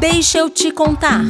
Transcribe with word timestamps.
Deixa 0.00 0.38
eu 0.38 0.48
te 0.48 0.72
contar. 0.72 1.20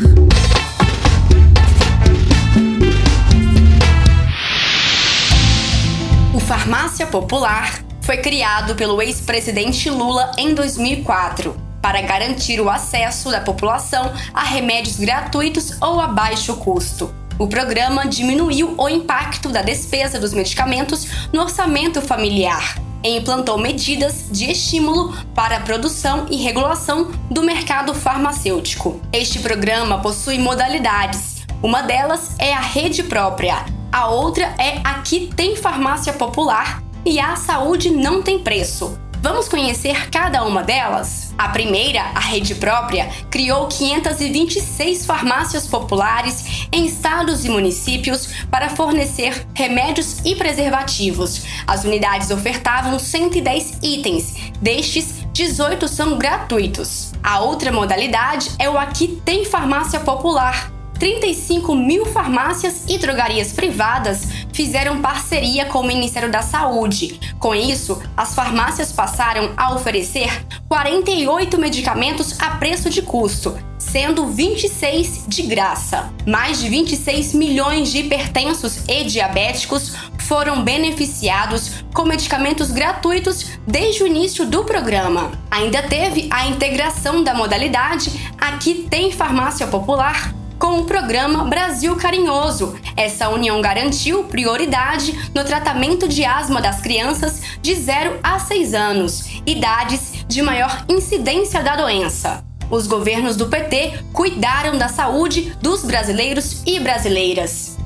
O 6.32 6.38
Farmácia 6.38 7.04
Popular 7.08 7.82
foi 8.00 8.18
criado 8.18 8.76
pelo 8.76 9.02
ex-presidente 9.02 9.90
Lula 9.90 10.30
em 10.38 10.54
2004 10.54 11.56
para 11.82 12.00
garantir 12.00 12.60
o 12.60 12.70
acesso 12.70 13.28
da 13.32 13.40
população 13.40 14.12
a 14.32 14.44
remédios 14.44 15.00
gratuitos 15.00 15.76
ou 15.82 16.00
a 16.00 16.06
baixo 16.06 16.54
custo. 16.54 17.12
O 17.40 17.48
programa 17.48 18.06
diminuiu 18.06 18.76
o 18.78 18.88
impacto 18.88 19.48
da 19.48 19.62
despesa 19.62 20.16
dos 20.16 20.32
medicamentos 20.32 21.08
no 21.32 21.42
orçamento 21.42 22.00
familiar 22.00 22.76
e 23.02 23.16
implantou 23.16 23.58
medidas 23.58 24.26
de 24.30 24.50
estímulo 24.50 25.14
para 25.34 25.58
a 25.58 25.60
produção 25.60 26.26
e 26.30 26.36
regulação 26.36 27.10
do 27.30 27.42
mercado 27.42 27.94
farmacêutico. 27.94 29.00
Este 29.12 29.38
programa 29.38 30.00
possui 30.00 30.38
modalidades. 30.38 31.46
Uma 31.62 31.82
delas 31.82 32.34
é 32.38 32.54
a 32.54 32.60
rede 32.60 33.02
própria, 33.02 33.64
a 33.92 34.08
outra 34.08 34.54
é 34.58 34.80
Aqui 34.84 35.30
Tem 35.34 35.56
Farmácia 35.56 36.12
Popular 36.12 36.82
e 37.04 37.18
a 37.18 37.36
Saúde 37.36 37.90
Não 37.90 38.22
Tem 38.22 38.38
Preço. 38.38 38.98
Vamos 39.20 39.48
conhecer 39.48 40.08
cada 40.10 40.44
uma 40.44 40.62
delas? 40.62 41.29
A 41.40 41.48
primeira, 41.48 42.02
a 42.14 42.20
rede 42.20 42.54
própria, 42.54 43.08
criou 43.30 43.66
526 43.66 45.06
farmácias 45.06 45.66
populares 45.66 46.66
em 46.70 46.84
estados 46.84 47.46
e 47.46 47.48
municípios 47.48 48.44
para 48.50 48.68
fornecer 48.68 49.46
remédios 49.54 50.18
e 50.22 50.36
preservativos. 50.36 51.46
As 51.66 51.82
unidades 51.82 52.30
ofertavam 52.30 52.98
110 52.98 53.78
itens, 53.82 54.34
destes, 54.60 55.24
18 55.32 55.88
são 55.88 56.18
gratuitos. 56.18 57.12
A 57.22 57.40
outra 57.40 57.72
modalidade 57.72 58.50
é 58.58 58.68
o 58.68 58.76
Aqui 58.76 59.08
Tem 59.24 59.46
Farmácia 59.46 60.00
Popular 60.00 60.70
35 61.00 61.74
mil 61.74 62.04
farmácias 62.04 62.84
e 62.86 62.98
drogarias 62.98 63.54
privadas 63.54 64.28
fizeram 64.52 65.00
parceria 65.00 65.64
com 65.64 65.80
o 65.80 65.86
Ministério 65.86 66.30
da 66.30 66.42
Saúde. 66.42 67.18
Com 67.38 67.54
isso, 67.54 68.00
as 68.14 68.34
farmácias 68.34 68.92
passaram 68.92 69.54
a 69.56 69.74
oferecer 69.74 70.28
48 70.70 71.58
medicamentos 71.58 72.40
a 72.40 72.50
preço 72.50 72.88
de 72.88 73.02
custo, 73.02 73.58
sendo 73.76 74.28
26 74.28 75.24
de 75.26 75.42
graça. 75.42 76.14
Mais 76.24 76.60
de 76.60 76.68
26 76.68 77.34
milhões 77.34 77.90
de 77.90 77.98
hipertensos 77.98 78.88
e 78.88 79.02
diabéticos 79.02 79.96
foram 80.20 80.62
beneficiados 80.62 81.82
com 81.92 82.04
medicamentos 82.04 82.70
gratuitos 82.70 83.58
desde 83.66 84.04
o 84.04 84.06
início 84.06 84.46
do 84.46 84.62
programa. 84.62 85.32
Ainda 85.50 85.82
teve 85.82 86.28
a 86.30 86.46
integração 86.46 87.24
da 87.24 87.34
modalidade 87.34 88.32
Aqui 88.38 88.86
Tem 88.88 89.10
Farmácia 89.10 89.66
Popular 89.66 90.32
com 90.60 90.78
o 90.78 90.84
programa 90.84 91.44
Brasil 91.44 91.96
Carinhoso. 91.96 92.78
Essa 92.94 93.30
união 93.30 93.62
garantiu 93.62 94.24
prioridade 94.24 95.30
no 95.34 95.42
tratamento 95.42 96.06
de 96.06 96.22
asma 96.22 96.60
das 96.60 96.82
crianças 96.82 97.40
de 97.62 97.74
0 97.74 98.20
a 98.22 98.38
6 98.38 98.74
anos, 98.74 99.40
idades 99.46 100.24
de 100.28 100.42
maior 100.42 100.84
incidência 100.86 101.62
da 101.62 101.74
doença. 101.74 102.44
Os 102.70 102.86
governos 102.86 103.36
do 103.36 103.48
PT 103.48 104.04
cuidaram 104.12 104.76
da 104.76 104.86
saúde 104.86 105.56
dos 105.62 105.82
brasileiros 105.82 106.62
e 106.66 106.78
brasileiras. 106.78 107.79